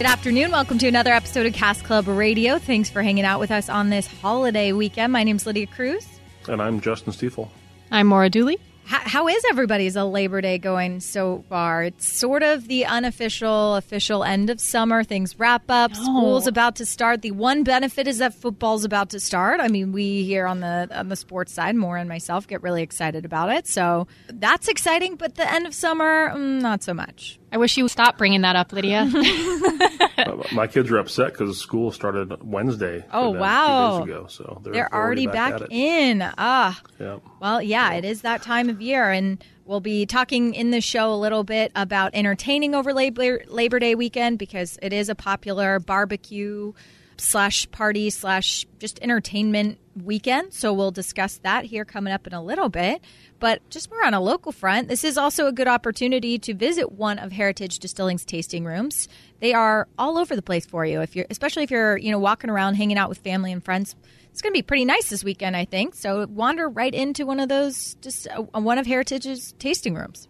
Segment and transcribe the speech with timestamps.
[0.00, 0.50] Good afternoon.
[0.50, 2.58] Welcome to another episode of Cask Club Radio.
[2.58, 5.12] Thanks for hanging out with us on this holiday weekend.
[5.12, 6.06] My name's Lydia Cruz.
[6.48, 7.52] And I'm Justin Stiefel.
[7.90, 8.58] I'm Maura Dooley.
[8.86, 11.84] How, how is everybody's Labor Day going so far?
[11.84, 15.04] It's sort of the unofficial, official end of summer.
[15.04, 15.90] Things wrap up.
[15.90, 16.02] No.
[16.02, 17.20] School's about to start.
[17.20, 19.60] The one benefit is that football's about to start.
[19.60, 22.82] I mean, we here on the on the sports side, Maura and myself, get really
[22.82, 23.66] excited about it.
[23.66, 25.16] So that's exciting.
[25.16, 27.39] But the end of summer, mm, not so much.
[27.52, 29.04] I wish you would stop bringing that up, Lydia.
[30.52, 33.04] My kids are upset because school started Wednesday.
[33.12, 34.00] Oh, them wow.
[34.00, 35.68] Two days ago, so they're, They're already back, at it.
[35.70, 36.22] in.
[36.38, 36.80] Ah.
[36.98, 37.18] Yeah.
[37.40, 41.12] Well, yeah, it is that time of year, and we'll be talking in the show
[41.12, 45.80] a little bit about entertaining over Labor Labor Day weekend because it is a popular
[45.80, 46.72] barbecue
[47.20, 50.52] slash party slash just entertainment weekend.
[50.52, 53.02] So we'll discuss that here coming up in a little bit.
[53.38, 56.92] But just more on a local front, this is also a good opportunity to visit
[56.92, 59.08] one of Heritage Distilling's tasting rooms.
[59.40, 61.00] They are all over the place for you.
[61.00, 63.96] If you're, especially if you're, you know, walking around, hanging out with family and friends,
[64.30, 65.94] it's going to be pretty nice this weekend, I think.
[65.94, 70.28] So wander right into one of those, just uh, one of Heritage's tasting rooms.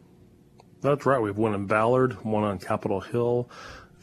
[0.81, 1.21] That's right.
[1.21, 3.51] We have one in Ballard, one on Capitol Hill.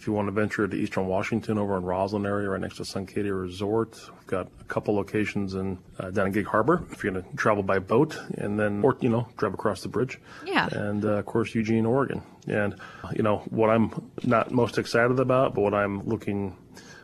[0.07, 3.37] You want to venture to Eastern Washington, over in Roslyn area, right next to Suncadia
[3.37, 6.85] Resort, we've got a couple locations in uh, down in Gig Harbor.
[6.91, 9.89] If you're going to travel by boat, and then or you know drive across the
[9.89, 10.69] bridge, Yeah.
[10.71, 12.21] and uh, of course Eugene, Oregon.
[12.47, 12.75] And
[13.13, 16.55] you know what I'm not most excited about, but what I'm looking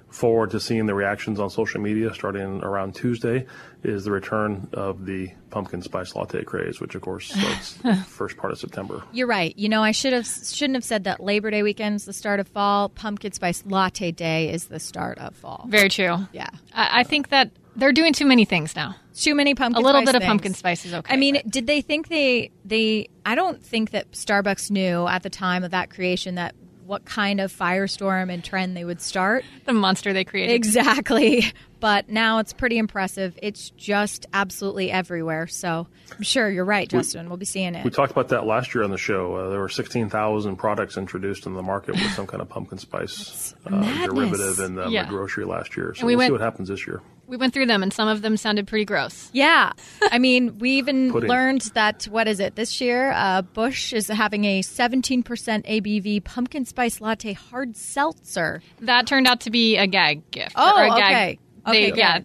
[0.08, 3.48] forward to seeing the reactions on social media starting around Tuesday
[3.84, 8.52] is the return of the pumpkin spice latte craze, which of course starts first part
[8.54, 9.04] of September.
[9.12, 9.58] You're right.
[9.58, 12.40] You know, I should have shouldn't have said that Labor Day weekend is the start
[12.40, 12.90] of fall.
[12.90, 15.66] Pumpkin spice latte day is the start of fall.
[15.70, 16.18] Very true.
[16.32, 16.50] Yeah.
[16.74, 18.96] I, I think that they're doing too many things now.
[19.16, 19.82] Too many pumpkin.
[19.82, 21.14] A little spice bit of pumpkin spice is okay.
[21.14, 23.10] I mean, but- did they think they they?
[23.26, 26.56] I don't think that Starbucks knew at the time of that creation that
[26.86, 29.44] what kind of firestorm and trend they would start.
[29.66, 30.54] the monster they created.
[30.54, 31.46] Exactly.
[31.84, 33.38] But now it's pretty impressive.
[33.44, 35.48] It's just absolutely everywhere.
[35.48, 35.86] So
[36.16, 37.28] I'm sure you're right, Justin.
[37.28, 37.84] We'll be seeing it.
[37.84, 39.36] We talked about that last year on the show.
[39.36, 43.54] Uh, there were 16,000 products introduced in the market with some kind of pumpkin spice
[43.70, 45.10] uh, derivative in the, Yeah.
[45.10, 45.94] grocery last year.
[45.94, 47.02] So And we we will went- see what happens this year.
[47.28, 49.30] We went through them, and some of them sounded pretty gross.
[49.34, 49.72] Yeah.
[50.12, 51.30] I mean, we even Pudding.
[51.30, 56.66] learned that, what is it, this year, uh, Bush is having a 17% ABV pumpkin
[56.66, 58.62] spice latte hard seltzer.
[58.82, 60.52] That turned out to be a gag gift.
[60.56, 61.12] Oh, or a gag.
[61.12, 61.40] okay.
[61.66, 62.20] Okay, They, yeah.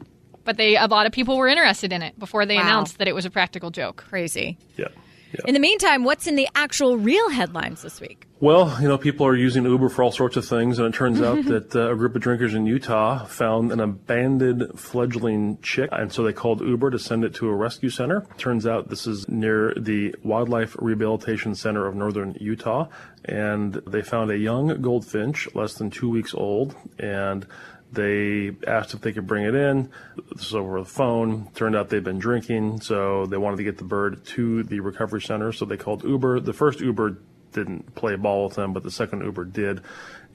[0.45, 2.63] But they a lot of people were interested in it before they Wow.
[2.63, 4.05] announced that it was a practical joke.
[4.09, 4.57] Crazy.
[4.77, 4.89] Yeah.
[5.33, 5.41] Yeah.
[5.47, 8.27] In the meantime, what's in the actual real headlines this week?
[8.41, 11.21] Well, you know, people are using Uber for all sorts of things, and it turns
[11.21, 16.13] out that uh, a group of drinkers in Utah found an abandoned fledgling chick, and
[16.13, 18.25] so they called Uber to send it to a rescue center.
[18.39, 22.87] Turns out this is near the Wildlife Rehabilitation Center of northern Utah,
[23.25, 27.47] and they found a young goldfinch, less than two weeks old, and
[27.93, 29.91] they asked if they could bring it in.
[30.33, 31.51] This was over the phone.
[31.55, 35.23] Turned out they'd been drinking, so they wanted to get the bird to the recovery
[35.23, 35.53] center.
[35.53, 36.41] So they called Uber.
[36.41, 37.19] The first Uber
[37.53, 39.81] didn't play ball with them, but the second Uber did,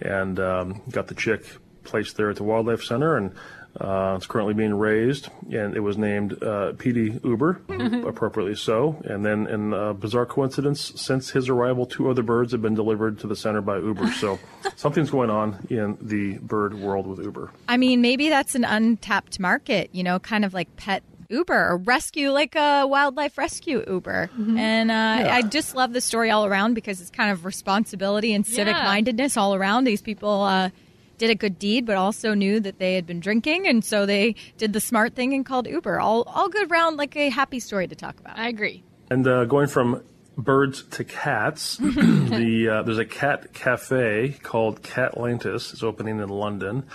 [0.02, 1.46] and um, got the chick
[1.84, 3.34] placed there at the wildlife center, and
[3.80, 7.62] uh, it's currently being raised, and it was named uh, PD Uber,
[8.08, 9.02] appropriately so.
[9.06, 13.20] And then, in a bizarre coincidence, since his arrival, two other birds have been delivered
[13.20, 14.12] to the center by Uber.
[14.14, 14.40] So
[14.76, 17.52] something's going on in the bird world with Uber.
[17.68, 21.78] I mean, maybe that's an untapped market, you know, kind of like pet Uber or
[21.78, 24.30] rescue, like a wildlife rescue Uber.
[24.56, 28.46] And uh, I just love the story all around because it's kind of responsibility and
[28.46, 28.84] civic Yeah.
[28.84, 29.86] mindedness all around.
[29.86, 30.70] These people uh,
[31.18, 33.68] did a good deed, but also knew that they had been drinking.
[33.68, 36.00] And so they did the smart thing and called Uber.
[36.00, 38.38] All, all good round, like a happy story to talk about.
[38.38, 38.84] I agree.
[39.10, 40.02] And uh, going from
[40.38, 45.74] birds to cats, the uh, there's a cat cafe called Catlantis.
[45.74, 46.86] It's opening in London.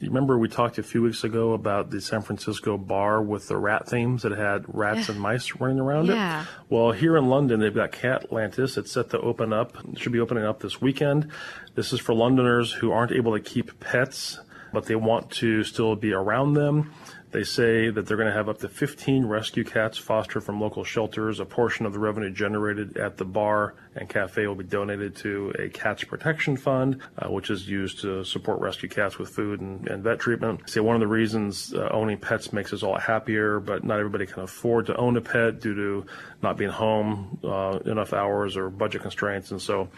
[0.00, 3.56] You remember we talked a few weeks ago about the San Francisco bar with the
[3.56, 6.42] rat themes that had rats and mice running around Yeah.
[6.42, 6.48] it?
[6.68, 8.78] Well, here in London, they've got Catlantis.
[8.78, 9.76] It's set to open up.
[9.92, 11.28] It should be opening up this weekend.
[11.74, 14.38] This is for Londoners who aren't able to keep pets.
[14.72, 16.92] but they want to still be around them.
[17.32, 20.82] They say that they're going to have up to 15 rescue cats fostered from local
[20.82, 21.38] shelters.
[21.38, 25.52] A portion of the revenue generated at the bar and cafe will be donated to
[25.58, 29.86] a cats protection fund, uh, which is used to support rescue cats with food and,
[29.88, 30.68] and vet treatment.
[30.68, 34.26] Say one of the reasons uh, owning pets makes us all happier, but not everybody
[34.26, 36.06] can afford to own a pet due to
[36.42, 39.88] not being home uh, enough hours or budget constraints, and so.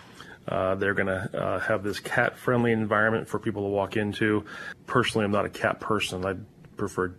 [0.48, 4.44] Uh, they're going to uh, have this cat friendly environment for people to walk into.
[4.88, 6.26] Personally, I'm not a cat person.
[6.26, 6.34] I
[6.76, 7.14] prefer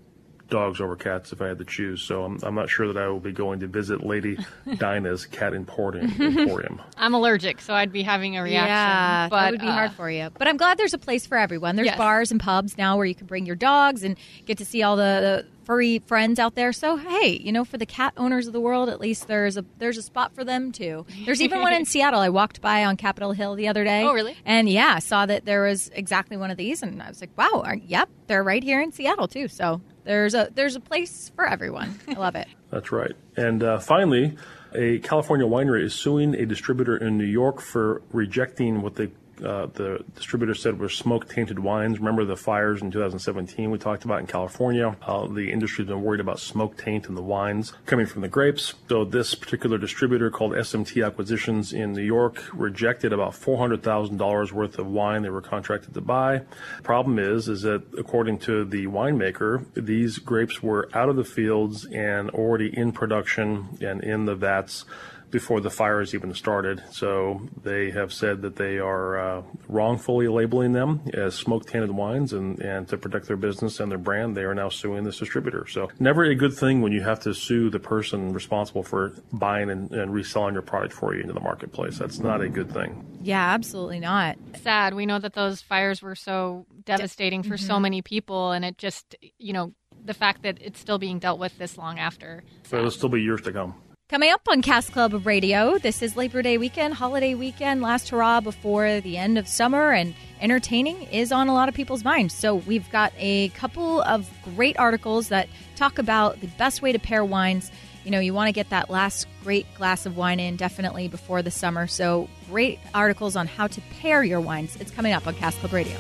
[0.50, 2.02] dogs over cats if I had to choose.
[2.02, 4.38] So I'm, I'm not sure that I will be going to visit Lady
[4.78, 6.12] Dinah's Cat Emporium.
[6.20, 6.82] Emporium.
[6.98, 8.68] I'm allergic, so I'd be having a reaction.
[8.68, 10.30] Yeah, but that would be uh, hard for you.
[10.38, 11.76] But I'm glad there's a place for everyone.
[11.76, 11.98] There's Yes.
[11.98, 14.16] bars and pubs now where you can bring your dogs and
[14.46, 16.74] get to see all the, the furry friends out there.
[16.74, 19.66] So hey, you know, for the cat owners of the world, at least there's a
[19.78, 21.06] there's a spot for them too.
[21.26, 22.20] There's even one in Seattle.
[22.20, 24.04] I walked by on Capitol Hill the other day.
[24.04, 24.36] Oh, really?
[24.46, 27.62] And yeah, saw that there was exactly one of these, and I was like, wow,
[27.66, 29.48] are, yep, they're right here in Seattle too.
[29.48, 32.00] So there's a there's a place for everyone.
[32.08, 32.48] I love it.
[32.70, 33.14] That's right.
[33.38, 34.36] And uh, finally,
[34.74, 39.12] a California winery is suing a distributor in New York for rejecting what they
[39.44, 42.00] uh, the distributor said were smoke tainted wines.
[42.00, 44.96] Remember the fires in 2017 we talked about in California?
[45.02, 48.74] Uh, the industry's been worried about smoke taint in the wines coming from the grapes.
[48.90, 54.88] So this particular distributor called SMT Acquisitions in New York rejected about $400,000 worth of
[54.88, 56.42] wine they were contracted to buy.
[56.84, 61.86] Problem is, is that according to the winemaker, these grapes were out of the fields
[61.86, 64.86] and already in production and in the vats
[65.34, 66.82] before the fires even started.
[66.92, 72.32] So they have said that they are uh, wrongfully labeling them as smoke tainted wines,
[72.32, 75.66] and, and to protect their business and their brand, they are now suing this distributor.
[75.68, 79.72] So never a good thing when you have to sue the person responsible for buying
[79.72, 81.98] and, and reselling your product for you into the marketplace.
[81.98, 83.20] That's not a good thing.
[83.24, 84.38] Yeah, absolutely not.
[84.62, 84.94] sad.
[84.94, 89.16] We know that those fires were so devastating for so many people, and it just,
[89.40, 89.74] you know,
[90.06, 92.44] the fact that it's still being dealt with this long after.
[92.66, 93.74] So it'll still be years to come.
[94.10, 98.42] Coming up on Cask Club Radio, this is Labor Day weekend, holiday weekend, last hurrah
[98.42, 102.34] before the end of summer, and entertaining is on a lot of people's minds.
[102.34, 105.48] So we've got a couple of great articles that
[105.78, 107.72] talk about the best way to pair wines.
[108.04, 111.42] You know, you want to get that last great glass of wine in definitely before
[111.42, 111.88] the summer.
[111.88, 114.76] So great articles on how to pair your wines.
[114.82, 115.98] It's coming up on Cask Club Radio.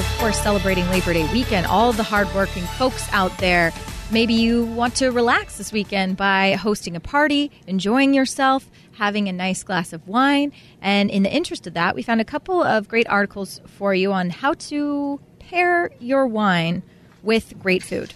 [0.00, 1.66] Of course, celebrating Labor Day weekend.
[1.66, 3.70] All the hardworking folks out there.
[4.10, 9.32] Maybe you want to relax this weekend by hosting a party, enjoying yourself, having a
[9.32, 10.52] nice glass of wine.
[10.80, 14.10] And in the interest of that, we found a couple of great articles for you
[14.12, 16.82] on how to pair your wine
[17.22, 18.14] with great food.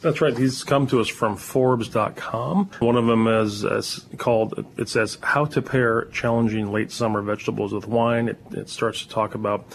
[0.00, 0.34] That's right.
[0.34, 2.70] These come to us from Forbes.com.
[2.78, 7.74] One of them is, is called, it says, How to Pair Challenging Late Summer Vegetables
[7.74, 8.28] with Wine.
[8.28, 9.66] It, it starts to talk about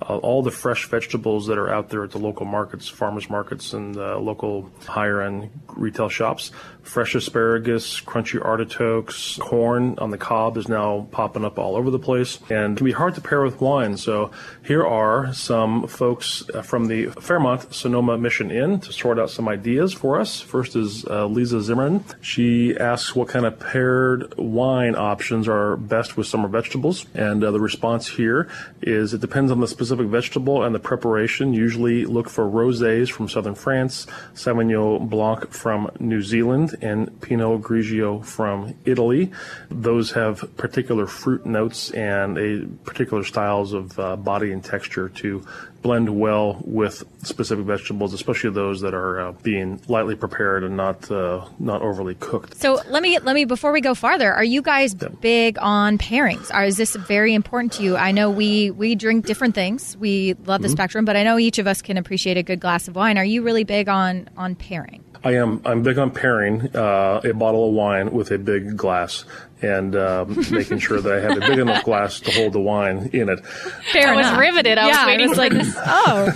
[0.00, 3.96] all the fresh vegetables that are out there at the local markets, farmers markets, and
[3.96, 6.50] uh, local higher end retail shops.
[6.82, 11.98] Fresh asparagus, crunchy artichokes, corn on the cob is now popping up all over the
[11.98, 13.96] place and can be hard to pair with wine.
[13.98, 14.30] So
[14.64, 19.48] here are some folks uh, from the Fairmont Sonoma Mission Inn to sort out some
[19.48, 20.40] ideas for us.
[20.40, 22.04] First is uh, Lisa Zimmerman.
[22.22, 27.04] She asks what kind of paired wine options are best with summer vegetables.
[27.14, 28.48] And uh, the response here
[28.80, 31.52] is it depends on the specific vegetable and the preparation.
[31.52, 38.24] Usually look for rosés from southern France, Sauvignon Blanc from New Zealand, and Pinot Grigio
[38.24, 39.30] from Italy.
[39.70, 45.46] Those have particular fruit notes and a particular styles of uh, body and texture to
[45.82, 51.10] blend well with specific vegetables, especially those that are uh, being lightly prepared and not
[51.10, 52.56] uh, not overly cooked.
[52.56, 56.52] So let me let me before we go farther, are you guys big on pairings?
[56.52, 57.96] Are is this very important to you?
[57.96, 59.96] I know we we drink different things.
[59.96, 62.88] We love the spectrum, but I know each of us can appreciate a good glass
[62.88, 63.18] of wine.
[63.18, 65.04] Are you really big on on pairing?
[65.24, 65.60] I am.
[65.64, 69.24] I'm big on pairing uh, a bottle of wine with a big glass
[69.62, 73.10] and um, making sure that I had a big enough glass to hold the wine
[73.12, 73.44] in it.
[73.92, 74.78] Fair I was riveted.
[74.78, 75.74] I was yeah, waiting was like, this.
[75.86, 76.30] oh,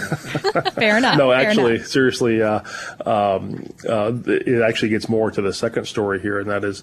[0.74, 1.16] fair enough.
[1.16, 1.86] No, fair actually, enough.
[1.86, 2.60] seriously, uh,
[3.06, 6.82] um, uh, it actually gets more to the second story here, and that is,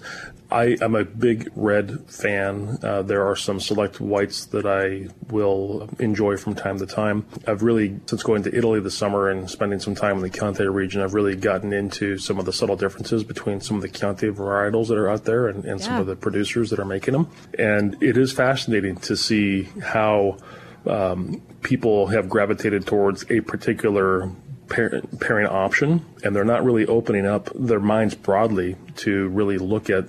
[0.50, 2.78] I am a big red fan.
[2.82, 7.26] Uh, there are some select whites that I will enjoy from time to time.
[7.46, 10.66] I've really, since going to Italy this summer and spending some time in the Chianti
[10.66, 14.28] region, I've really gotten into some of the subtle differences between some of the Chianti
[14.28, 17.28] varietals that are out there and, and some of the producers that are making them.
[17.58, 20.38] And it is fascinating to see how
[20.86, 24.30] um, people have gravitated towards a particular
[24.68, 30.04] pairing option, and they're not really opening up their minds broadly to really look at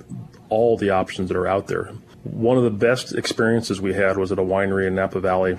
[0.49, 1.91] all the options that are out there.
[2.23, 5.57] One of the best experiences we had was at a winery in Napa Valley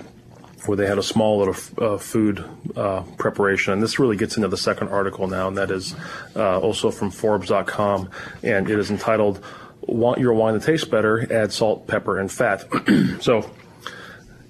[0.65, 2.43] where they had a small little uh, food
[2.75, 3.73] uh, preparation.
[3.73, 5.95] And this really gets into the second article now, and that is
[6.35, 8.09] uh, also from Forbes.com,
[8.43, 9.43] and it is entitled
[9.87, 11.31] "Want Your Wine to Taste Better?
[11.31, 12.65] Add Salt, Pepper, and Fat."
[13.21, 13.49] so,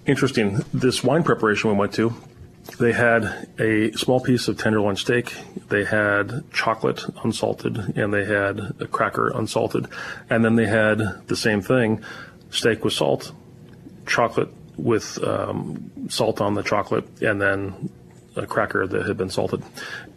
[0.05, 0.59] interesting.
[0.73, 2.13] This wine preparation we went to,
[2.79, 5.33] they had a small piece of tenderloin steak.
[5.69, 9.87] They had chocolate unsalted, and they had a cracker unsalted,
[10.29, 12.03] and then they had the same thing:
[12.49, 13.31] steak with salt,
[14.05, 17.89] chocolate with um, salt on the chocolate and then
[18.35, 19.63] a cracker that had been salted.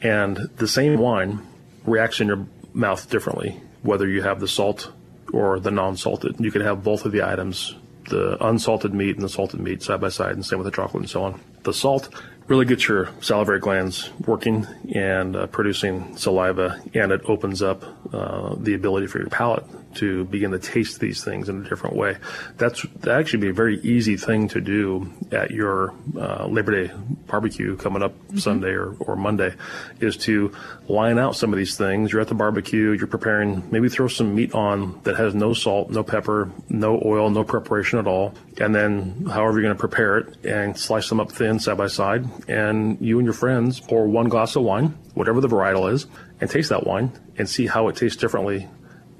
[0.03, 1.47] And the same wine
[1.85, 4.91] reacts in your mouth differently, whether you have the salt
[5.33, 6.37] or the non salted.
[6.39, 7.75] You can have both of the items,
[8.09, 11.03] the unsalted meat and the salted meat side by side, and same with the chocolate
[11.03, 11.41] and so on.
[11.63, 12.09] The salt
[12.47, 17.83] really gets your salivary glands working and uh, producing saliva, and it opens up
[18.15, 19.65] uh, the ability for your palate
[19.97, 22.17] to begin to taste these things in a different way.
[22.57, 26.95] That's that actually be a very easy thing to do at your uh, Labor Day
[27.27, 28.39] barbecue coming up mm-hmm.
[28.39, 29.55] Sunday or, or Monday,
[30.01, 30.53] is to
[30.89, 32.13] line out some of these things.
[32.13, 35.91] You're at the barbecue, you're preparing, maybe throw some meat on that has no salt,
[35.91, 40.19] no pepper, no oil, no preparation at all, and then however you're going to prepare
[40.19, 44.07] it, and slice them up thin side by side, and you and your friends pour
[44.07, 46.07] one glass of wine, whatever the varietal is,
[46.41, 48.69] and taste that wine and see how it tastes differently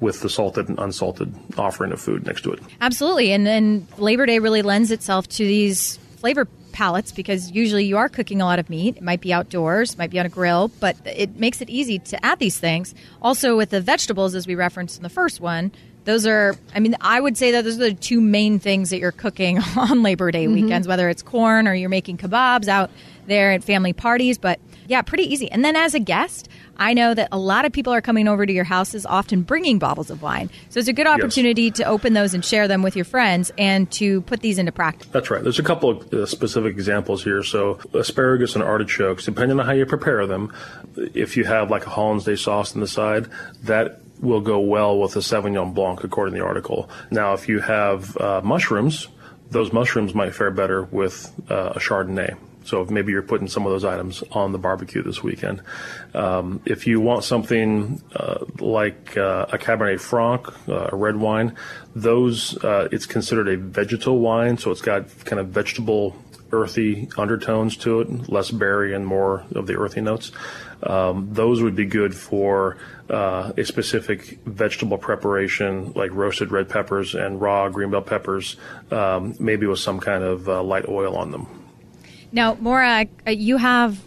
[0.01, 2.61] with the salted and unsalted offering of food next to it.
[2.81, 3.33] Absolutely.
[3.33, 8.09] And then Labor Day really lends itself to these flavor palettes because usually you are
[8.09, 8.99] cooking a lot of meat.
[8.99, 12.25] It might be outdoors, might be on a grill, but it makes it easy to
[12.25, 12.95] add these things.
[13.23, 15.73] Also, with the vegetables, as we referenced in the first one,
[16.05, 18.99] those are, I mean, I would say that those are the two main things that
[18.99, 20.65] you're cooking on Labor Day mm-hmm.
[20.65, 22.91] weekends, whether it's corn or you're making kebabs out
[23.27, 24.39] there at family parties.
[24.39, 25.51] But yeah, pretty easy.
[25.51, 28.45] And then as a guest, I know that a lot of people are coming over
[28.45, 30.51] to your houses, often bringing bottles of wine.
[30.69, 31.77] So it's a good opportunity yes.
[31.79, 35.09] to open those and share them with your friends and to put these into practice.
[35.09, 35.43] That's right.
[35.43, 37.43] There's a couple of uh, specific examples here.
[37.43, 40.53] So asparagus and artichokes, depending on how you prepare them,
[40.97, 43.29] if you have like a Hollandaise sauce on the side,
[43.63, 46.89] that will go well with a Sauvignon Blanc, according to the article.
[47.11, 49.09] Now, if you have uh, mushrooms,
[49.51, 52.37] those mushrooms might fare better with uh, a Chardonnay.
[52.67, 55.63] So maybe you're putting some of those items on the barbecue this weekend.
[56.15, 61.57] Um, if you want something uh, like uh, a Cabernet Franc, uh, a red wine,
[61.95, 66.17] those uh, it's considered a vegetal wine, so it's got kind of vegetable
[66.53, 70.33] earthy undertones to it, less berry and more of the earthy notes.
[70.83, 72.77] Um, those would be good for
[73.09, 78.57] uh, a specific vegetable preparation like roasted red peppers and raw green bell peppers,
[78.91, 81.56] um, maybe with some kind of uh, light oil on them.
[82.37, 83.99] Now, Maura, uh, you have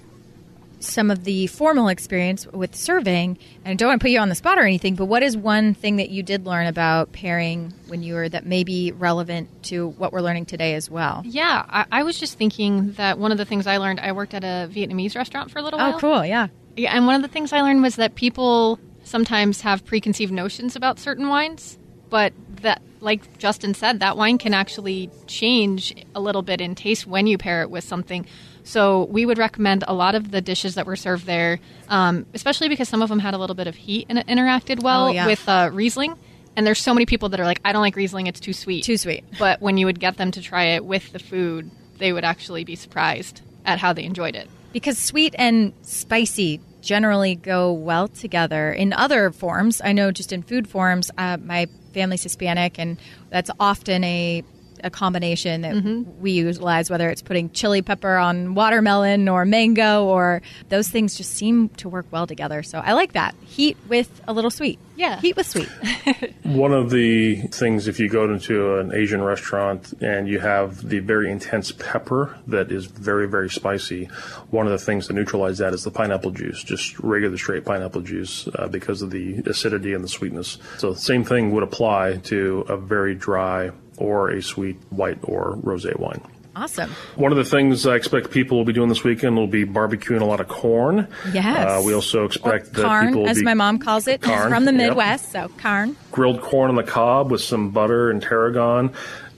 [0.79, 4.29] some of the formal experience with serving, and I don't want to put you on
[4.29, 7.73] the spot or anything, but what is one thing that you did learn about pairing
[7.87, 11.23] when you were that may be relevant to what we're learning today as well?
[11.25, 14.35] Yeah, I, I was just thinking that one of the things I learned, I worked
[14.35, 15.95] at a Vietnamese restaurant for a little oh, while.
[15.95, 16.49] Oh, cool, yeah.
[16.77, 20.75] Yeah, and one of the things I learned was that people sometimes have preconceived notions
[20.75, 21.79] about certain wines,
[22.11, 27.07] but that like Justin said, that wine can actually change a little bit in taste
[27.07, 28.25] when you pair it with something.
[28.63, 32.69] So we would recommend a lot of the dishes that were served there, um, especially
[32.69, 35.11] because some of them had a little bit of heat and it interacted well oh,
[35.11, 35.25] yeah.
[35.25, 36.15] with uh, Riesling.
[36.55, 38.83] And there's so many people that are like, I don't like Riesling; it's too sweet.
[38.83, 39.23] Too sweet.
[39.39, 42.63] But when you would get them to try it with the food, they would actually
[42.65, 44.49] be surprised at how they enjoyed it.
[44.73, 49.81] Because sweet and spicy generally go well together in other forms.
[49.81, 52.97] I know just in food forms, uh, my family's Hispanic, and
[53.29, 54.43] that's often a
[54.83, 56.21] a combination that mm-hmm.
[56.21, 61.33] we utilize, whether it's putting chili pepper on watermelon or mango, or those things just
[61.33, 62.63] seem to work well together.
[62.63, 64.79] So I like that heat with a little sweet.
[64.95, 65.69] Yeah, heat with sweet.
[66.43, 70.99] One of the things, if you go into an Asian restaurant and you have the
[70.99, 74.05] very intense pepper that is very very spicy,
[74.49, 78.01] one of the things to neutralize that is the pineapple juice, just regular straight pineapple
[78.01, 80.57] juice, uh, because of the acidity and the sweetness.
[80.77, 85.57] So the same thing would apply to a very dry or a sweet white or
[85.57, 86.21] rosé wine.
[86.55, 86.89] Awesome.
[87.15, 90.21] One of the things I expect people will be doing this weekend will be barbecuing
[90.21, 91.07] a lot of corn.
[91.31, 91.57] Yes.
[91.57, 94.49] Uh, we also expect or that carn, people as be, my mom calls it, carn,
[94.49, 95.33] from the Midwest.
[95.33, 95.49] Yep.
[95.49, 95.95] So carn.
[96.11, 98.93] Grilled corn on the cob with some butter and tarragon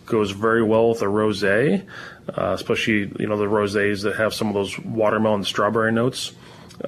[0.06, 1.86] goes very well with a rosé,
[2.30, 6.32] uh, especially you know the rosés that have some of those watermelon strawberry notes.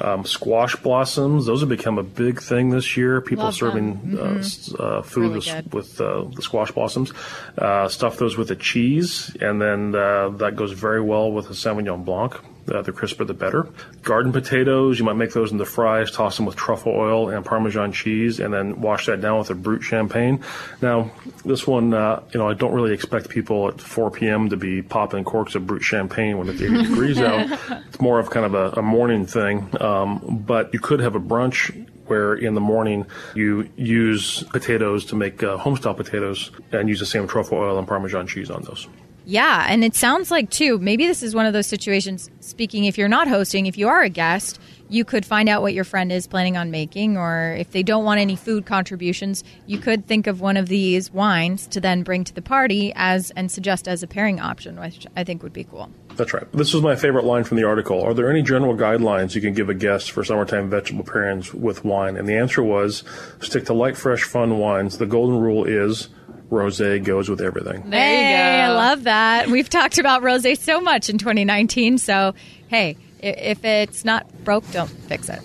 [0.01, 3.21] Um, squash blossoms, those have become a big thing this year.
[3.21, 4.41] People Love serving them.
[4.79, 7.13] uh, uh, food Really with, with uh, the squash blossoms.
[7.57, 11.53] Uh, stuff those with the cheese, and then uh, that goes very well with a
[11.53, 12.39] Sauvignon Blanc.
[12.71, 13.67] Uh, the crisper, the better.
[14.03, 17.91] Garden potatoes, you might make those into fries, toss them with truffle oil and Parmesan
[17.91, 20.41] cheese, and then wash that down with a brut champagne.
[20.81, 21.11] Now,
[21.43, 24.49] this one, uh, you know, I don't really expect people at 4 p.m.
[24.49, 27.59] to be popping corks of brut champagne when it's 80 degrees out.
[27.87, 29.69] It's more of kind of a, a morning thing.
[29.81, 35.15] Um, but you could have a brunch where in the morning you use potatoes to
[35.15, 38.87] make uh, homestyle potatoes and use the same truffle oil and Parmesan cheese on those.
[39.25, 40.77] Yeah, and it sounds like too.
[40.79, 42.29] Maybe this is one of those situations.
[42.41, 45.73] Speaking, if you're not hosting, if you are a guest, you could find out what
[45.73, 49.79] your friend is planning on making, or if they don't want any food contributions, you
[49.79, 53.49] could think of one of these wines to then bring to the party as and
[53.51, 55.89] suggest as a pairing option, which I think would be cool.
[56.15, 56.45] That's right.
[56.51, 58.03] This was my favorite line from the article.
[58.03, 61.83] Are there any general guidelines you can give a guest for summertime vegetable pairings with
[61.83, 62.17] wine?
[62.17, 63.03] And the answer was
[63.39, 64.99] stick to light, fresh, fun wines.
[64.99, 66.09] The golden rule is
[66.53, 67.89] rosé goes with everything.
[67.89, 68.73] There hey, you go.
[68.73, 69.49] I love that.
[69.49, 71.97] We've talked about rosé so much in 2019.
[71.97, 72.33] So,
[72.67, 75.39] hey, if it's not broke, don't fix it.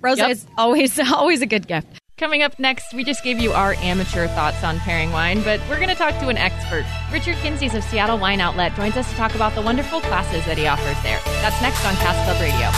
[0.00, 0.30] Rosé Yep.
[0.30, 1.98] is always always a good gift.
[2.18, 5.76] Coming up next, we just gave you our amateur thoughts on pairing wine, but we're
[5.76, 6.84] going to talk to an expert.
[7.10, 10.56] Richard Kinssies of Seattle Wine Outlet joins us to talk about the wonderful classes that
[10.56, 11.18] he offers there.
[11.42, 12.70] That's next on Cask Club Radio.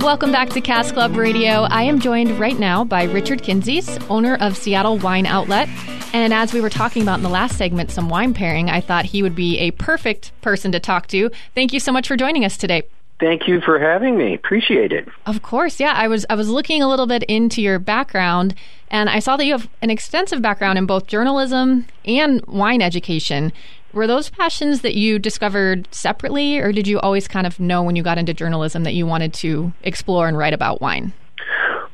[0.00, 1.64] Welcome back to Cask Club Radio.
[1.64, 5.68] I am joined right now by Richard Kinssies, owner of Seattle Wine Outlet.
[6.14, 9.04] And as we were talking about in the last segment, some wine pairing, I thought
[9.04, 11.30] he would be a perfect person to talk to.
[11.54, 12.84] Thank you so much for joining us today.
[13.20, 14.34] Thank you for having me.
[14.34, 15.06] Appreciate it.
[15.26, 15.92] Of course, yeah.
[15.94, 18.54] I was I was looking a little bit into your background,
[18.90, 23.52] and I saw that you have an extensive background in both journalism and wine education.
[23.92, 27.96] Were those passions that you discovered separately, or did you always kind of know when
[27.96, 31.12] you got into journalism that you wanted to explore and write about wine?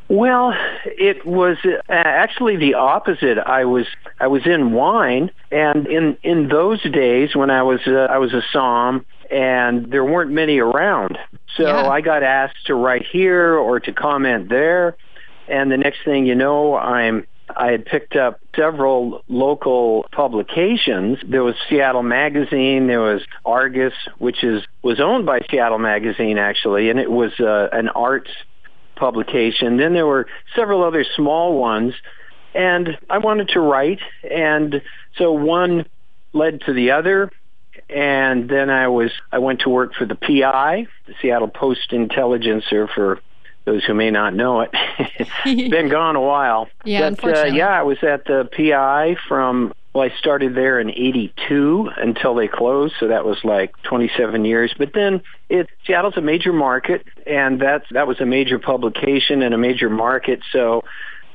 [0.08, 3.38] Well, it was uh, actually the opposite.
[3.38, 3.86] I was
[4.20, 8.32] I was in wine, and in in those days when I was uh, I was
[8.32, 11.18] a som, and there weren't many around,
[11.56, 11.88] so Yeah.
[11.88, 14.96] I got asked to write here or to comment there,
[15.48, 21.18] and the next thing you know, I'm I had picked up several local publications.
[21.26, 26.90] There was Seattle Magazine, there was Argus, which is was owned by Seattle Magazine actually,
[26.90, 28.30] and it was uh, an arts
[28.94, 29.78] publication.
[29.78, 31.94] Then there were several other small ones,
[32.54, 34.82] and I wanted to write, and
[35.16, 35.86] so one
[36.34, 37.30] led to the other,
[37.88, 42.86] and then I was I went to work for the PI, the Seattle Post Intelligencer,
[42.94, 43.20] for
[43.66, 44.70] those who may not know it.
[45.44, 46.68] it's been gone a while.
[46.84, 47.58] Yeah, but, uh, unfortunately.
[47.58, 52.46] yeah, I was at the PI from well, I started there in '82 until they
[52.46, 54.72] closed, so that was like 27 years.
[54.76, 59.52] But then it Seattle's a major market, and that's that was a major publication and
[59.52, 60.40] a major market.
[60.52, 60.84] So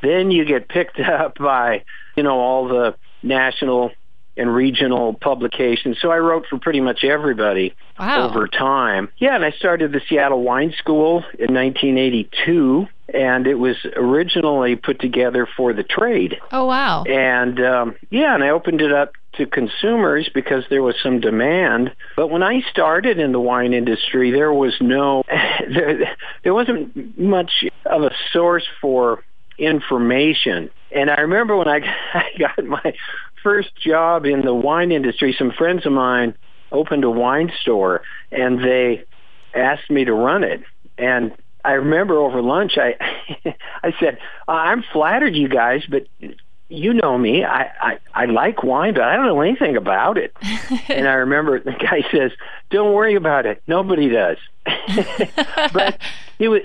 [0.01, 1.83] then you get picked up by
[2.15, 3.91] you know all the national
[4.41, 5.97] and regional publications.
[6.01, 8.29] So I wrote for pretty much everybody Wow.
[8.29, 9.09] over time.
[9.19, 14.99] Yeah, and I started the Seattle Wine School in 1982, and it was originally put
[14.99, 16.37] together for the trade.
[16.51, 17.03] Oh wow.
[17.03, 21.93] And um, yeah, and I opened it up to consumers because there was some demand.
[22.15, 27.65] But when I started in the wine industry, there was no, there, there wasn't much
[27.85, 29.23] of a source for
[29.57, 30.69] information.
[30.93, 31.79] And I remember when I,
[32.13, 32.93] I got my
[33.43, 36.35] first job in the wine industry, some friends of mine
[36.71, 38.01] opened a wine store
[38.31, 39.03] and they
[39.53, 40.61] asked me to run it.
[40.97, 42.95] And I remember over lunch, I,
[43.83, 46.07] I said, I'm flattered you guys, but
[46.69, 47.43] you know me.
[47.43, 50.35] I, I, I like wine, but I don't know anything about it.
[50.89, 52.31] and I remember the guy says,
[52.69, 53.61] don't worry about it.
[53.67, 54.37] Nobody does.
[55.73, 55.99] but
[56.37, 56.61] he was,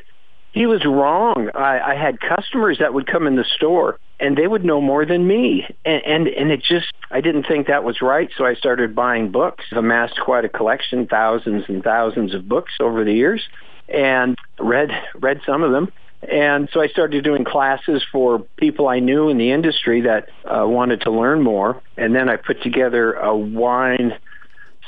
[0.52, 1.50] he was wrong.
[1.54, 5.04] I, I had customers that would come in the store and they would know more
[5.04, 5.66] than me.
[5.84, 8.30] And, and, and it just, I didn't think that was right.
[8.36, 13.04] So I started buying books, amassed quite a collection, thousands and thousands of books over
[13.04, 13.42] the years
[13.88, 15.92] and read, read some of them.
[16.22, 20.66] And so I started doing classes for people I knew in the industry that uh,
[20.66, 21.80] wanted to learn more.
[21.96, 24.14] And then I put together a wine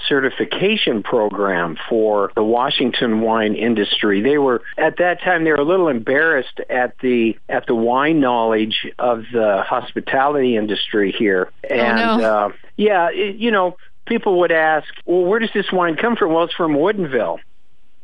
[0.06, 4.20] certification program for the Washington wine industry.
[4.20, 8.20] They were at that time they were a little embarrassed at the at the wine
[8.20, 11.50] knowledge of the hospitality industry here.
[11.68, 12.24] And no.
[12.24, 16.32] uh yeah, it, you know, people would ask, "Well, where does this wine come from?"
[16.32, 17.38] Well, it's from Woodinville.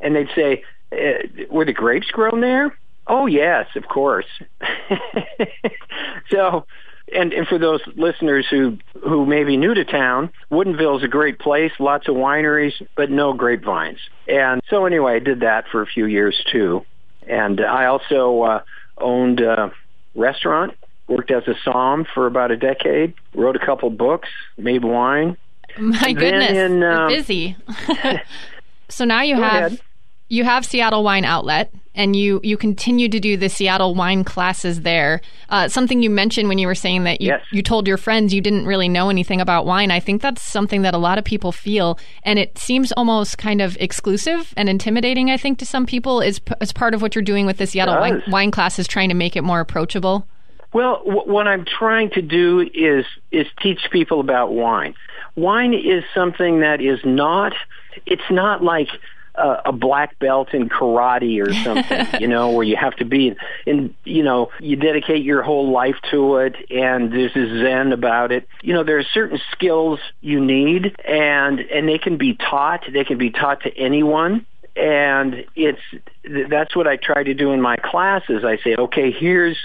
[0.01, 2.77] And they'd say, uh, "Were the grapes grown there?"
[3.07, 4.27] Oh yes, of course.
[6.31, 6.67] so,
[7.15, 11.09] and and for those listeners who who may be new to town, Woodinville is a
[11.09, 13.99] great place, lots of wineries, but no grapevines.
[14.29, 16.85] And so anyway, I did that for a few years too.
[17.27, 18.63] And I also uh,
[18.99, 19.73] owned a
[20.15, 20.75] restaurant,
[21.09, 25.37] worked as a som for about a decade, wrote a couple books, made wine.
[25.79, 27.57] My goodness, in, um, busy.
[28.89, 29.81] so now you Go have ahead.
[30.35, 34.81] You have Seattle Wine Outlet, and you you continue to do the Seattle wine classes
[34.83, 35.21] there.
[35.49, 37.43] Uh, something you mentioned when you were saying that you Yes.
[37.53, 39.91] you told your friends you didn't really know anything about wine.
[39.91, 43.61] I think that's something that a lot of people feel, and it seems almost kind
[43.61, 45.31] of exclusive and intimidating.
[45.31, 48.01] I think to some people is as part of what you're doing with the Seattle
[48.01, 50.27] wine, wine classes, trying to make it more approachable.
[50.73, 54.95] Well, w- what I'm trying to do is is teach people about wine.
[55.37, 57.53] Wine is something that is not.
[58.07, 58.89] It's not like
[59.35, 63.35] a, a black belt in karate or something, you know, where you have to be
[63.67, 68.33] and You know, you dedicate your whole life to it, and there's a zen about
[68.33, 68.49] it.
[68.63, 72.85] You know, there are certain skills you need, and and they can be taught.
[72.93, 75.81] They can be taught to anyone and it's
[76.49, 78.45] that's what I try to do in my classes.
[78.45, 79.57] I say, okay, here's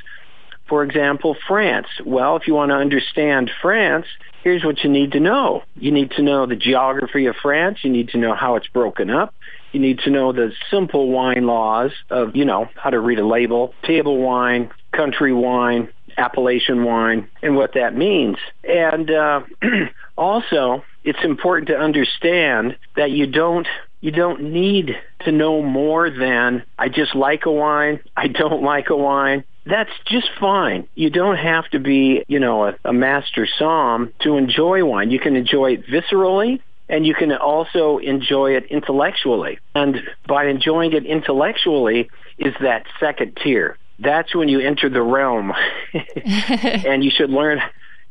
[0.69, 1.88] for example, France.
[2.05, 4.05] Well, if you want to understand France,
[4.43, 5.63] here's what you need to know.
[5.75, 7.79] You need to know the geography of France.
[7.82, 9.34] You need to know how it's broken up.
[9.71, 13.25] You need to know the simple wine laws of, you know, how to read a
[13.25, 18.38] label, table wine, country wine, appellation wine, and what that means.
[18.63, 19.41] And uh,
[20.17, 23.67] also, it's important to understand that you don't
[24.01, 28.89] you don't need to know more than I just like a wine, I don't like
[28.89, 29.43] a wine.
[29.65, 30.88] That's just fine.
[30.95, 35.12] You don't have to be, you know, a, a master som to enjoy wine.
[35.12, 39.60] You can enjoy it viscerally and you can also enjoy it intellectually.
[39.75, 43.78] And by enjoying it intellectually is that second tier.
[43.99, 45.54] That's when you enter the realm.
[45.93, 47.62] and you should learn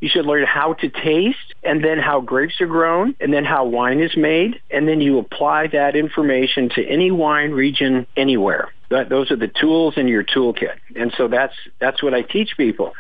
[0.01, 3.64] you should learn how to taste and then how grapes are grown and then how
[3.64, 8.69] wine is made and then you apply that information to any wine region anywhere.
[8.91, 10.77] That, those are the tools in your toolkit.
[10.95, 12.93] And so that's that's what I teach people.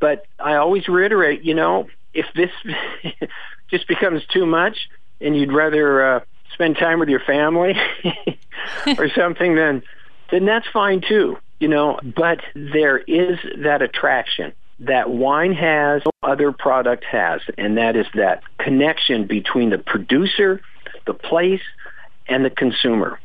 [0.00, 2.50] But I always reiterate, you know, if this
[3.70, 4.88] just becomes too much
[5.20, 6.20] and you'd rather uh,
[6.52, 7.74] spend time with your family
[8.98, 9.82] or something then
[10.30, 16.30] then that's fine too, you know, but there is that attraction that wine has, no
[16.30, 20.60] other product has, and that is that connection between the producer,
[21.06, 21.62] the place,
[22.28, 23.18] and the consumer.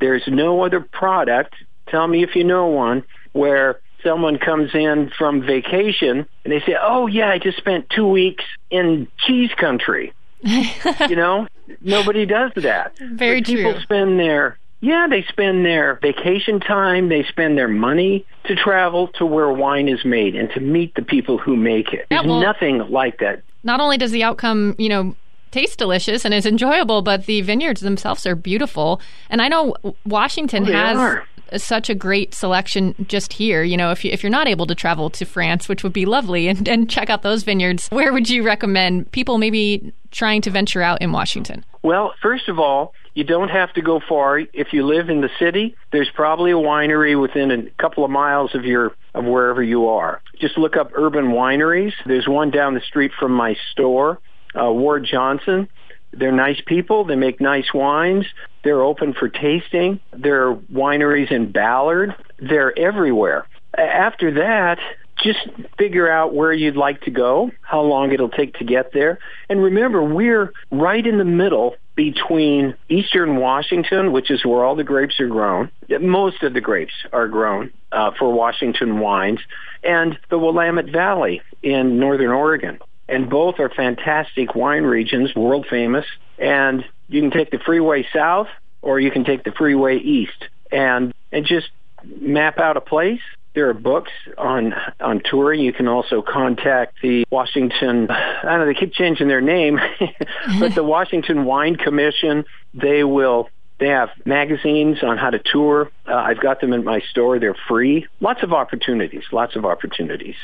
[0.00, 1.54] There's no other product,
[1.88, 6.76] tell me if you know one, where someone comes in from vacation and they say,
[6.80, 10.12] oh yeah, I just spent two weeks in cheese country.
[10.42, 11.46] You know,
[11.80, 12.96] nobody does that.
[13.12, 13.82] Very But people true.
[13.82, 19.26] spend their yeah, they spend their vacation time, they spend their money to travel to
[19.26, 22.06] where wine is made and to meet the people who make it.
[22.12, 23.42] Yeah, There's well- nothing like that.
[23.64, 25.16] not only does the outcome, you know,
[25.50, 29.00] taste delicious and is enjoyable, but the vineyards themselves are beautiful.
[29.30, 29.74] And I know
[30.06, 31.24] Washington Oh, has are.
[31.56, 33.62] Such a great selection just here.
[33.62, 36.06] You know, if you if you're not able to travel to France, which would be
[36.06, 40.50] lovely, and, and check out those vineyards, where would you recommend people maybe trying to
[40.50, 41.64] venture out in Washington?
[41.82, 44.38] Well, first of all, you don't have to go far.
[44.38, 48.54] If you live in the city, there's probably a winery within a couple of miles
[48.54, 50.22] of your of wherever you are.
[50.40, 51.92] Just look up urban wineries.
[52.06, 54.20] There's one down the street from my store,
[54.54, 55.68] uh, Ward Johnson.
[56.12, 57.04] They're nice people.
[57.04, 58.26] They make nice wines.
[58.64, 60.00] They're open for tasting.
[60.12, 62.14] There are wineries in Ballard.
[62.38, 63.46] They're everywhere.
[63.76, 64.78] After that,
[65.22, 65.38] just
[65.76, 69.18] figure out where you'd like to go, how long it'll take to get there.
[69.48, 74.84] And remember, we're right in the middle between eastern Washington, which is where all the
[74.84, 75.70] grapes are grown.
[76.00, 79.40] Most of the grapes are grown uh, for Washington wines,
[79.82, 82.78] and the Willamette Valley in northern Oregon.
[83.08, 86.04] And both are fantastic wine regions, world famous.
[86.38, 88.48] And you can take the freeway south
[88.82, 91.68] or you can take the freeway east and, and just
[92.04, 93.20] map out a place.
[93.54, 95.60] There are books on on touring.
[95.60, 98.08] You can also contact the Washington.
[98.08, 98.66] I don't know.
[98.66, 99.80] They keep changing their name,
[100.60, 102.44] but the Washington Wine Commission.
[102.74, 103.48] They will.
[103.80, 105.90] They have magazines on how to tour.
[106.06, 107.38] Uh, I've got them in my store.
[107.38, 108.06] They're free.
[108.20, 109.24] Lots of opportunities.
[109.32, 110.36] Lots of opportunities.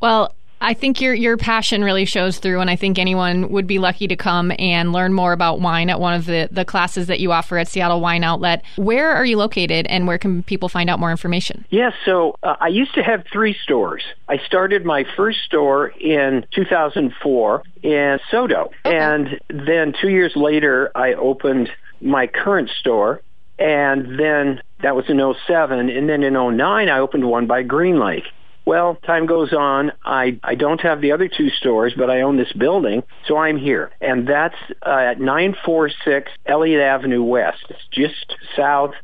[0.00, 3.80] Well, I think your your passion really shows through, and I think anyone would be
[3.80, 7.18] lucky to come and learn more about wine at one of the, the classes that
[7.18, 8.62] you offer at Seattle Wine Outlet.
[8.76, 11.64] Where are you located, and where can people find out more information?
[11.70, 14.04] Yes, so uh, I used to have three stores.
[14.28, 18.70] I started my first store in 2004 in SoDo.
[18.84, 21.70] And then two years later, I opened
[22.00, 23.20] my current store
[23.58, 25.90] And then that was in 07.
[25.90, 28.24] And then in 09, I opened one by Green Lake.
[28.64, 29.92] Well, time goes on.
[30.04, 33.56] I, I don't have the other two stores, but I own this building, so I'm
[33.58, 33.90] here.
[34.00, 34.54] And that's
[34.86, 37.64] uh, at 946 Elliott Avenue West.
[37.70, 38.94] It's just south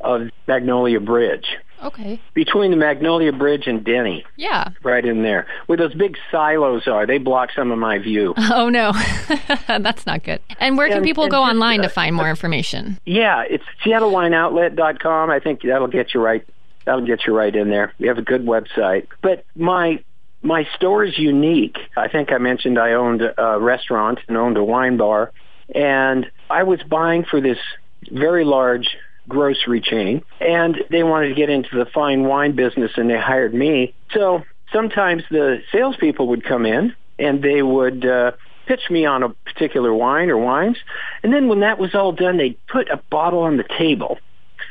[0.00, 1.46] of Magnolia Bridge.
[1.82, 2.20] Okay.
[2.32, 4.24] Between the Magnolia Bridge and Denny.
[4.36, 4.70] Yeah.
[4.82, 5.46] Right in there.
[5.66, 7.06] Where those big silos are.
[7.06, 8.34] They block some of my view.
[8.50, 8.92] Oh, no.
[9.68, 10.40] That's not good.
[10.60, 12.98] And where can And- people and go just, online to uh, find more information?
[13.04, 15.30] Yeah, it's SeattleWineOutlet.com.
[15.30, 16.46] I think that'll get you right.
[16.84, 17.94] That'll get you right in there.
[17.98, 19.08] We have a good website.
[19.22, 20.02] But my
[20.42, 21.78] my store is unique.
[21.96, 25.32] I think I mentioned I owned a restaurant and owned a wine bar,
[25.74, 27.58] and I was buying for this
[28.10, 33.08] very large grocery chain, and they wanted to get into the fine wine business, and
[33.08, 33.94] they hired me.
[34.12, 38.04] So sometimes the salespeople would come in, and they would.
[38.04, 38.32] Uh,
[38.66, 40.78] pitch me on a particular wine or wines.
[41.22, 44.18] And then when that was all done, they'd put a bottle on the table.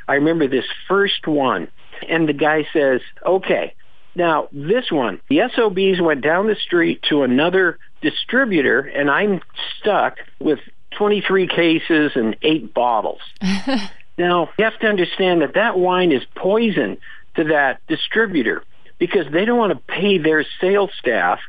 [0.08, 1.68] I remember this first one.
[2.10, 3.74] And the guy says, okay,
[4.16, 9.42] now this one, the SOBs went down the street to another distributor and I'm
[9.80, 10.60] stuck with
[10.98, 13.22] 23 cases and eight bottles.
[14.18, 16.98] now you have to understand that that wine is poison
[17.36, 18.64] to that distributor
[19.00, 21.40] because they don't want to pay their sales staff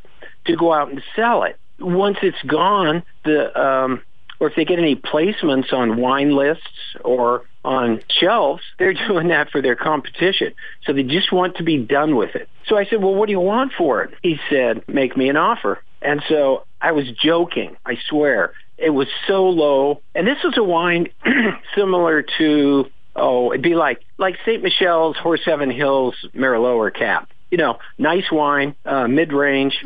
[0.47, 4.03] to go out and sell it once it's gone, the um,
[4.41, 9.51] or if they get any placements on wine lists or on shelves, they're doing that
[9.51, 10.53] for their competition.
[10.85, 12.49] So they just want to be done with it.
[12.67, 14.15] So I said, well, what do you want for it?
[14.23, 15.83] He said, make me an offer.
[16.03, 17.77] And so I was joking.
[17.85, 18.53] I swear.
[18.77, 20.03] It was so low.
[20.15, 21.09] And this was a wine
[21.75, 24.63] similar to, oh, it'd be like, like St.
[24.63, 27.29] Michelle's Horse Heaven Hills Merlot or Cab.
[27.51, 29.81] You know, nice wine, uh, mid-range.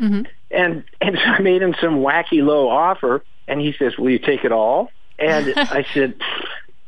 [0.51, 3.23] And, and so I made him some wacky low offer.
[3.47, 4.89] And he says, will you take it all?
[5.17, 6.15] And I said,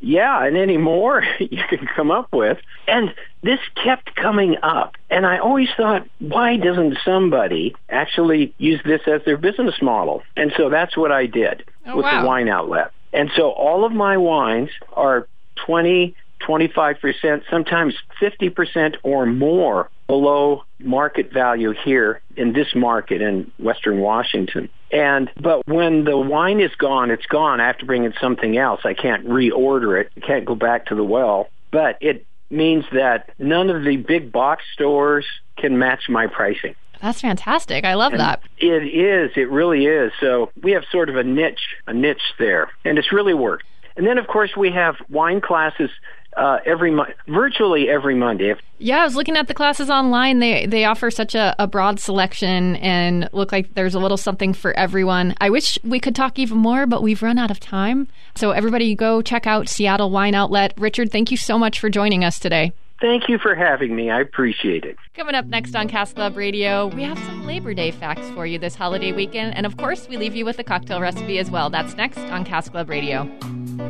[0.02, 2.58] yeah, and any more you can come up with.
[2.88, 4.96] And this kept coming up.
[5.10, 10.24] And I always thought, why doesn't somebody actually use this as their business model?
[10.36, 12.22] And so that's what I did Oh, with wow.
[12.22, 12.92] the wine outlet.
[13.14, 15.28] And so all of my wines are
[15.66, 16.16] 20,
[16.48, 24.70] 25%, sometimes 50% or more below market value here in this market in Western Washington.
[24.92, 27.62] And, but when the wine is gone, it's gone.
[27.62, 28.82] I have to bring in something else.
[28.84, 30.12] I can't reorder it.
[30.18, 31.48] I can't go back to the well.
[31.72, 35.26] But it means that none of the big box stores
[35.58, 36.76] can match my pricing.
[37.02, 37.84] That's fantastic.
[37.84, 38.42] I love that.
[38.60, 39.32] It is.
[39.36, 40.12] It really is.
[40.20, 43.66] So we have sort of a niche, a niche there, and it's really worked.
[43.96, 45.90] And then, of course, we have wine classes
[46.38, 48.56] uh, every month, virtually every Monday.
[48.80, 50.40] Yeah, I was looking at the classes online.
[50.40, 54.54] They they offer such a, a broad selection and look like there's a little something
[54.54, 55.36] for everyone.
[55.42, 58.08] I wish we could talk even more, but we've run out of time.
[58.36, 60.74] So everybody go check out Seattle Wine Outlet.
[60.78, 62.72] Richard, thank you so much for joining us today.
[63.02, 64.12] Thank you for having me.
[64.12, 64.96] I appreciate it.
[65.16, 68.60] Coming up next on Cask Club Radio, we have some Labor Day facts for you
[68.60, 69.56] this holiday weekend.
[69.56, 71.72] And of course, we leave you with a cocktail recipe as well.
[71.72, 73.28] That's next on Cask Club Radio.
[73.72, 73.90] Welcome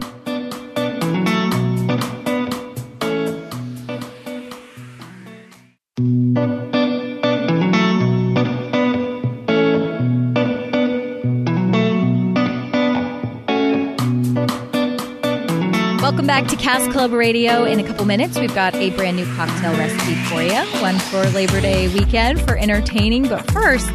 [16.28, 17.64] back to Cask Club Radio.
[17.64, 21.24] In a couple minutes, we've got a brand new cocktail recipe for you, one for
[21.30, 23.28] Labor Day weekend for entertaining.
[23.28, 23.90] But first,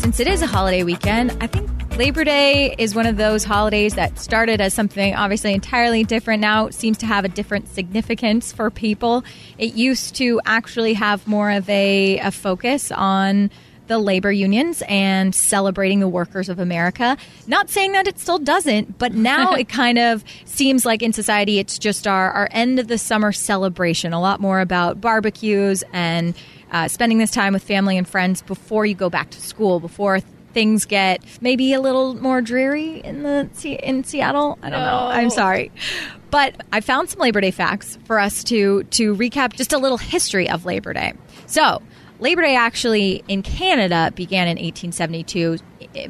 [0.00, 3.94] since it is a holiday weekend, I think Labor Day is one of those holidays
[3.94, 6.42] that started as something obviously entirely different.
[6.42, 9.24] Now it seems to have a different significance for people.
[9.56, 13.50] It used to actually have more of a, a focus on
[13.86, 17.16] the labor unions and celebrating the workers of America.
[17.46, 21.58] Not saying that it still doesn't, but now it kind of seems like in society
[21.58, 24.12] it's just our, our end of the summer celebration.
[24.12, 26.34] A lot more about barbecues and
[26.72, 30.20] uh, spending this time with family and friends before you go back to school, before
[30.56, 33.46] things get maybe a little more dreary in the
[33.86, 34.58] in Seattle.
[34.62, 35.08] I don't know.
[35.10, 35.70] I'm sorry.
[36.30, 39.98] But I found some Labor Day facts for us to to recap just a little
[39.98, 41.12] history of Labor Day.
[41.44, 41.82] So,
[42.20, 45.58] Labor Day actually in Canada began in 1872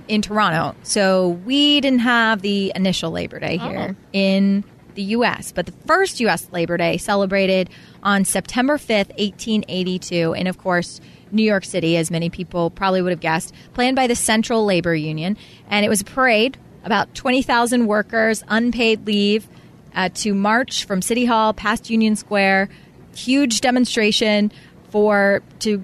[0.06, 0.78] in Toronto.
[0.85, 4.04] So we didn't have the initial Labor Day here oh.
[4.12, 4.62] in
[4.94, 6.48] the U.S., but the first U.S.
[6.52, 7.68] Labor Day celebrated
[8.02, 10.35] on September 5th, 1882.
[10.35, 11.00] And of course,
[11.32, 14.94] New York City, as many people probably would have guessed, planned by the Central Labor
[14.94, 15.36] Union.
[15.68, 19.48] And it was a parade, about 20,000 workers, unpaid leave,
[19.94, 22.68] uh, to march from City Hall past Union Square.
[23.14, 24.52] Huge demonstration
[24.90, 25.78] for to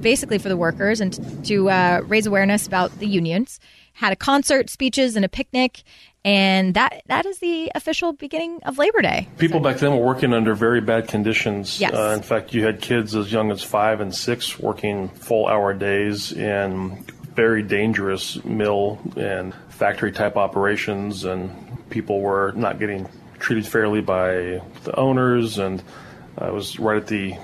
[0.00, 3.60] basically for the workers and to uh, raise awareness about the unions.
[3.94, 5.82] Had a concert, speeches, and a picnic.
[6.26, 9.28] And that that is the official beginning of Labor Day.
[9.38, 11.80] People back then were working under very bad conditions.
[11.80, 11.94] Yes.
[11.94, 15.72] Uh, in fact, you had kids as young as five and six working full hour
[15.72, 17.04] days in
[17.36, 23.08] very dangerous mill and factory type operations, and people were not getting
[23.38, 25.58] treated fairly by the owners.
[25.58, 25.80] And
[26.42, 27.36] uh, it was right at the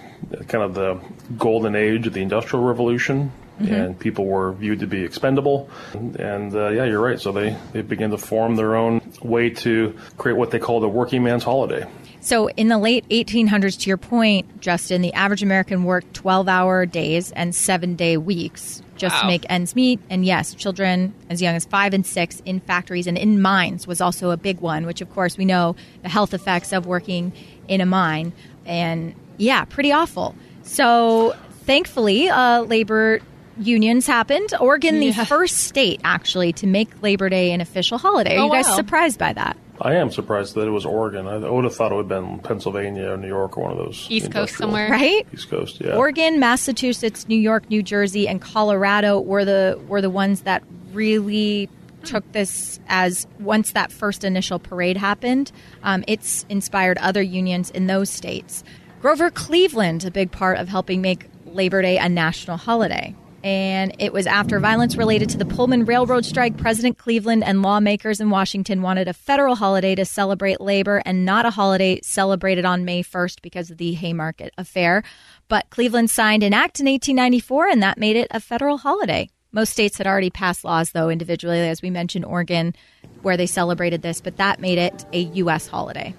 [0.48, 1.00] kind of the
[1.38, 3.30] golden age of the Industrial Revolution.
[3.58, 5.70] And people were viewed to be expendable.
[5.92, 7.20] And uh, yeah, you're right.
[7.20, 10.88] So they, they began to form their own way to create what they called a
[10.88, 11.86] working man's holiday.
[12.24, 16.86] So, in the late 1800s, to your point, Justin, the average American worked 12 hour
[16.86, 19.98] days and seven day weeks just to make ends meet.
[20.08, 24.00] And yes, children as young as five and six in factories and in mines was
[24.00, 27.32] also a big one, which, of course, we know the health effects of working
[27.66, 28.32] in a mine.
[28.64, 30.36] And yeah, pretty awful.
[30.62, 31.34] So,
[31.64, 33.18] thankfully, uh, labor
[33.58, 34.50] unions happened.
[34.60, 38.36] Oregon, the first state actually to make Labor Day an official holiday.
[38.36, 38.76] Are Oh, you guys wow.
[38.76, 39.56] surprised by that?
[39.80, 41.26] I am surprised that it was Oregon.
[41.26, 43.78] I would have thought it would have been Pennsylvania or New York or one of
[43.78, 44.06] those.
[44.08, 44.88] East Coast somewhere.
[44.90, 45.26] Right?
[45.34, 45.96] East Coast, yeah.
[45.96, 50.62] Oregon, Massachusetts, New York, New Jersey, and Colorado were the were the ones that
[50.92, 51.68] really
[52.04, 55.52] took this as once that first initial parade happened,
[55.84, 58.62] um, it's inspired other unions in those states.
[59.00, 63.14] Grover Cleveland, a big part of helping make Labor Day a national holiday.
[63.44, 68.20] And it was after violence related to the Pullman Railroad strike, President Cleveland and lawmakers
[68.20, 72.84] in Washington wanted a federal holiday to celebrate labor and not a holiday celebrated on
[72.84, 75.02] May 1st because of the Haymarket affair.
[75.48, 79.28] But Cleveland signed an act in 1894, and that made it a federal holiday.
[79.50, 82.74] Most states had already passed laws, though, individually, as we mentioned, Oregon,
[83.22, 85.66] where they celebrated this, but that made it a U.S.
[85.66, 86.14] holiday.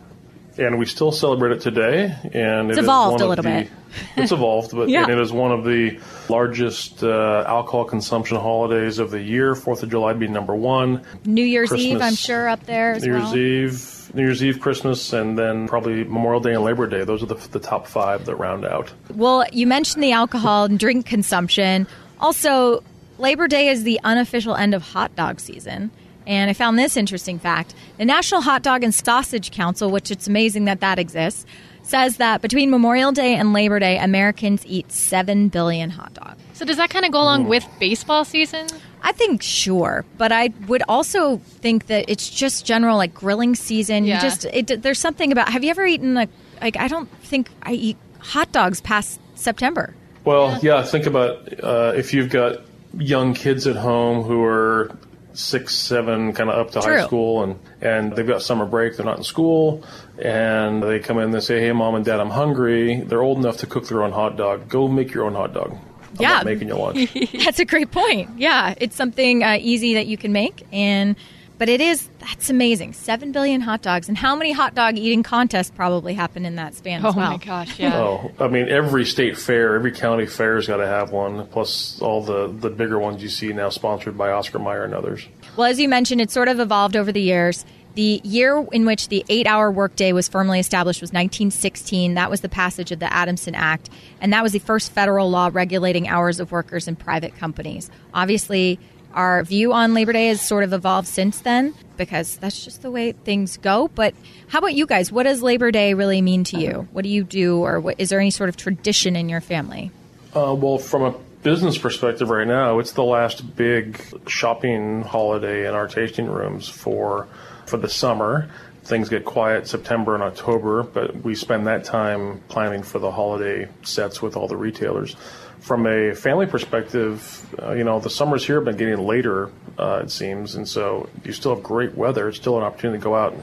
[0.58, 2.16] And we still celebrate it today.
[2.34, 3.70] And it is evolved a little the- bit.
[4.18, 5.08] It's evolved, but Yeah.
[5.08, 9.54] it is one of the largest uh, alcohol consumption holidays of the year.
[9.54, 11.04] Fourth of July being number one.
[11.26, 13.36] New Year's Eve, I'm sure, up there as New well.
[13.38, 17.04] Year's Eve, New Year's Eve, Christmas, and then probably Memorial Day and Labor Day.
[17.04, 18.92] Those are the, the top five that round out.
[19.14, 21.86] Well, you mentioned the alcohol and drink consumption.
[22.20, 22.84] Also,
[23.20, 25.92] Labor Day is the unofficial end of hot dog season.
[26.26, 27.74] And I found this interesting fact.
[27.98, 31.46] The National Hot Dog and Sausage Council, which it's amazing that that exists,
[31.84, 36.42] says that between Memorial Day and Labor Day, Americans eat 7 billion hot dogs.
[36.54, 38.68] So does that kind of go along with baseball season?
[39.02, 44.06] I think sure, but I would also think that it's just general like grilling season.
[44.06, 44.22] You Yeah.
[44.22, 45.50] just it, there's something about.
[45.50, 46.30] Have you ever eaten like
[46.62, 49.94] like I don't think I eat hot dogs past September.
[50.24, 52.62] Well, yeah, think about uh, if you've got
[52.98, 54.96] young kids at home who are
[55.34, 56.98] six, seven, kind of up to True.
[57.00, 59.84] high school, and, and they've got summer break, they're not in school,
[60.22, 63.02] and they come in and they say, Hey, mom and dad, I'm hungry.
[63.02, 64.70] They're old enough to cook their own hot dog.
[64.70, 65.72] Go make your own hot dog.
[65.72, 66.44] I'm Yeah.
[66.44, 67.12] making you lunch.
[67.46, 68.30] That's a great point.
[68.38, 71.16] Yeah, it's something uh, easy that you can make, and
[71.64, 72.92] but it is that's amazing.
[72.92, 76.76] Seven billion hot dogs, and how many hot dog eating contests probably happen in that
[76.76, 77.32] span Oh as well?
[77.32, 77.96] my gosh, yeah.
[77.98, 81.48] Oh, I mean, every state fair, every county fair's got to have one.
[81.48, 85.26] Plus, all the the bigger ones you see now, sponsored by Oscar Mayer and others.
[85.56, 87.64] Well, as you mentioned, it's sort of evolved over the years.
[87.96, 92.16] The year in which the eight hour workday was firmly established was 1916.
[92.16, 93.90] That was the passage of the Adamson Act.
[94.20, 97.90] And that was the first federal law regulating hours of workers in private companies.
[98.14, 98.80] Obviously,
[99.14, 102.92] our view on Labor Day has sort of evolved since then because that's just the
[102.92, 103.90] way things go.
[103.94, 104.14] But
[104.48, 105.12] how about you guys?
[105.12, 106.88] What does Labor Day really mean to you?
[106.92, 109.92] What do you do, or what, is there any sort of tradition in your family?
[110.36, 115.76] Uh, well, from a business perspective, right now, it's the last big shopping holiday in
[115.76, 117.28] our tasting rooms for
[117.66, 118.50] for the summer.
[118.84, 123.70] Things get quiet September and October, but we spend that time planning for the holiday
[123.84, 125.16] sets with all the retailers.
[125.64, 129.50] From a family perspective, uh, you know, the summers here have been getting later,
[129.80, 132.28] uh, it seems, and so you still have great weather.
[132.28, 133.42] It's still an opportunity to go out and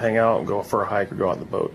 [0.00, 1.72] hang out and go for a hike or go out on the boat.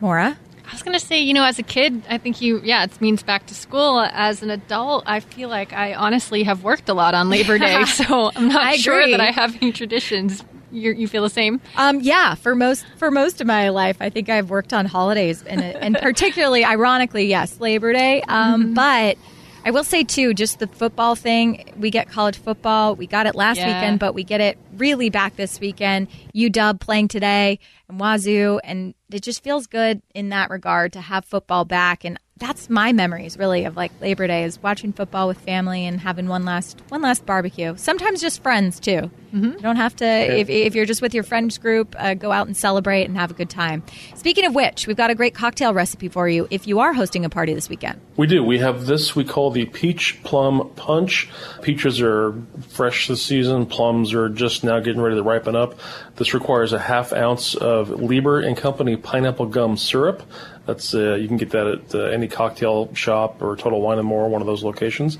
[0.00, 0.36] Maura?
[0.66, 3.00] I was going to say, you know, as a kid, I think you, yeah, it
[3.00, 4.00] means back to school.
[4.00, 7.84] As an adult, I feel like I honestly have worked a lot on Labor Day,
[7.86, 10.42] so I'm not sure that I have any traditions.
[10.70, 11.60] You you feel the same?
[11.76, 15.42] Um, yeah, for most for most of my life, I think I've worked on holidays,
[15.46, 18.22] and and particularly, ironically, yes, Labor Day.
[18.28, 19.16] Um, But
[19.64, 21.64] I will say too, just the football thing.
[21.76, 22.94] We get college football.
[22.94, 23.74] We got it last Yeah.
[23.74, 26.08] weekend, but we get it really back this weekend.
[26.34, 31.24] UW playing today and Wazoo, and it just feels good in that regard to have
[31.24, 32.04] football back.
[32.04, 36.00] And that's my memories really of like Labor Day is watching football with family and
[36.00, 37.74] having one last one last barbecue.
[37.76, 39.10] Sometimes just friends too.
[39.32, 39.44] Mm-hmm.
[39.44, 42.46] You don't have to if, if you're just with your friends group, uh, go out
[42.46, 43.82] and celebrate and have a good time.
[44.14, 47.24] Speaking of which, we've got a great cocktail recipe for you if you are hosting
[47.24, 48.00] a party this weekend.
[48.16, 48.42] We do.
[48.42, 51.28] We have this we call the peach plum punch.
[51.62, 52.34] Peaches are
[52.68, 53.66] fresh this season.
[53.66, 55.78] Plums are just now getting ready to ripen up.
[56.16, 60.22] This requires a half ounce of Liber and Company pineapple gum syrup.
[60.68, 64.06] That's uh, you can get that at uh, any cocktail shop or Total Wine and
[64.06, 65.16] More, one of those locations.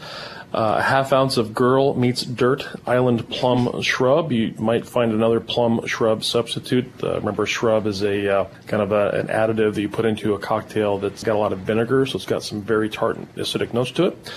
[0.52, 4.30] Uh, a half ounce of Girl Meets Dirt Island Plum Shrub.
[4.30, 6.92] You might find another plum shrub substitute.
[7.02, 10.34] Uh, remember, shrub is a uh, kind of a, an additive that you put into
[10.34, 13.34] a cocktail that's got a lot of vinegar, so it's got some very tart and
[13.36, 14.30] acidic notes to it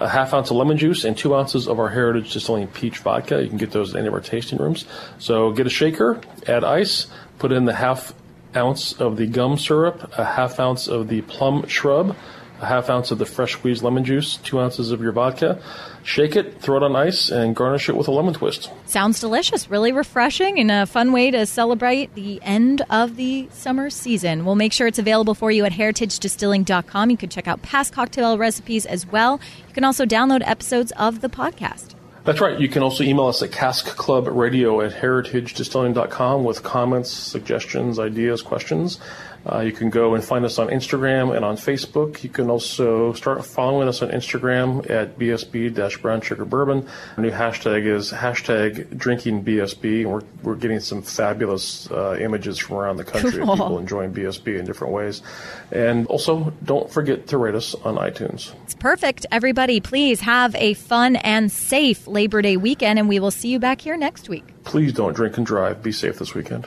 [0.00, 3.42] a half ounce of lemon juice and two ounces of our Heritage Distilling peach vodka.
[3.42, 4.84] You can get those at any of our tasting rooms.
[5.18, 7.08] So get a shaker, add ice,
[7.38, 8.12] put in the half
[8.56, 12.16] ounce of the gum syrup, a half ounce of the plum shrub,
[12.60, 15.62] a half ounce of the fresh squeezed lemon juice, two ounces of your vodka.
[16.02, 18.70] Shake it, throw it on ice, and garnish it with a lemon twist.
[18.86, 23.90] Sounds delicious, really refreshing, and a fun way to celebrate the end of the summer
[23.90, 24.44] season.
[24.44, 27.10] We'll make sure it's available for you at heritagedistilling.com.
[27.10, 29.38] You can check out past cocktail recipes as well.
[29.68, 31.94] You can also download episodes of the podcast.
[32.28, 32.60] That's right.
[32.60, 38.98] You can also email us at caskclubradio at heritagedistilling.com with comments, suggestions, ideas, questions.
[39.46, 42.22] Uh, you can go and find us on Instagram and on Facebook.
[42.22, 46.86] You can also start following us on Instagram at BSB Brown Sugar Bourbon.
[47.16, 50.02] Our new hashtag is hashtag drinking BSB.
[50.02, 53.52] And we're, we're getting some fabulous uh, images from around the country cool.
[53.52, 55.22] of people enjoying BSB in different ways.
[55.70, 58.52] And also, don't forget to rate us on iTunes.
[58.64, 59.26] It's perfect.
[59.30, 63.58] Everybody, please have a fun and safe Labor Day weekend, and we will see you
[63.58, 64.44] back here next week.
[64.64, 65.82] Please don't drink and drive.
[65.82, 66.66] Be safe this weekend.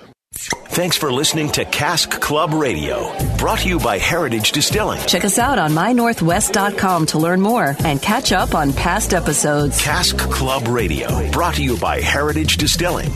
[0.72, 5.06] Thanks for listening to Cask Club Radio, brought to you by Heritage Distilling.
[5.06, 9.82] Check us out on mynorthwest.com to learn more and catch up on past episodes.
[9.82, 13.12] Cask Club Radio, brought to you by Heritage Distilling.